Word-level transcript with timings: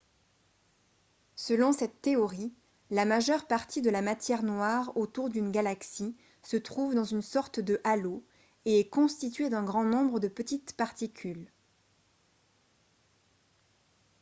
selon 1.35 1.73
cette 1.73 2.01
théorie 2.01 2.51
la 2.89 3.05
majeure 3.05 3.45
partie 3.45 3.83
de 3.83 3.91
la 3.91 4.01
matière 4.01 4.41
noire 4.41 4.91
autour 4.97 5.29
d'une 5.29 5.51
galaxie 5.51 6.15
se 6.41 6.57
trouve 6.57 6.95
dans 6.95 7.03
une 7.03 7.21
sorte 7.21 7.59
de 7.59 7.79
halo 7.83 8.23
et 8.65 8.79
est 8.79 8.89
constituée 8.89 9.49
d'un 9.51 9.63
grand 9.63 9.83
nombre 9.83 10.19
de 10.19 10.27
petites 10.27 10.75
particules 10.75 11.51